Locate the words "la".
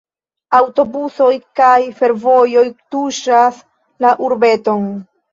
4.07-4.15